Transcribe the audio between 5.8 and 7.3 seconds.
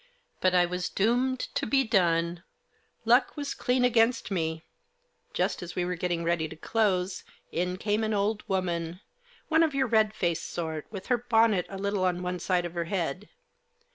were getting ready to close